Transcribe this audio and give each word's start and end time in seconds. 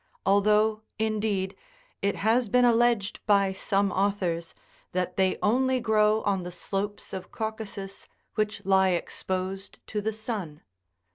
although, 0.25 0.81
indeed, 0.97 1.55
it 2.01 2.15
has 2.15 2.49
been 2.49 2.65
alleged 2.65 3.19
by 3.27 3.53
some 3.53 3.91
authors 3.91 4.55
that 4.93 5.15
they 5.15 5.37
only 5.43 5.79
grow 5.79 6.23
on 6.23 6.41
the 6.41 6.51
slopes 6.51 7.13
of 7.13 7.31
Caucasus 7.31 8.07
which 8.33 8.65
lie 8.65 8.89
exposed 8.89 9.77
to 9.85 10.01
the 10.01 10.09
sun. 10.11 10.63